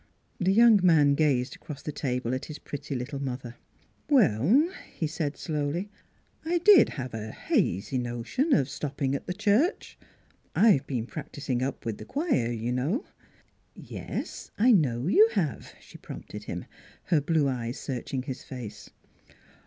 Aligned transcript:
The 0.39 0.51
young 0.51 0.79
man 0.81 1.13
gazed 1.13 1.55
across 1.55 1.83
the 1.83 1.91
table 1.91 2.33
at 2.33 2.45
his 2.45 2.57
pretty 2.57 2.95
little 2.95 3.21
mother." 3.21 3.57
Well," 4.09 4.71
he 4.91 5.05
said 5.05 5.37
slowly," 5.37 5.91
I 6.43 6.57
did 6.57 6.89
have 6.97 7.13
a 7.13 7.29
hazy 7.31 7.99
notion 7.99 8.51
of 8.51 8.67
stopping 8.67 9.13
at 9.13 9.27
the 9.27 9.33
church. 9.35 9.99
I've 10.55 10.87
been 10.87 11.05
prac 11.05 11.33
ticing 11.33 11.61
up 11.61 11.85
with 11.85 11.99
the 11.99 12.05
choir, 12.05 12.49
you 12.51 12.71
know."' 12.71 13.05
Yes, 13.75 14.49
I 14.57 14.71
know 14.71 15.05
you 15.05 15.29
have," 15.33 15.71
she 15.79 15.99
prompted 15.99 16.45
him, 16.45 16.65
her 17.13 17.21
blue 17.21 17.47
eyes 17.47 17.77
searching 17.77 18.23
his 18.23 18.43
face. 18.43 18.89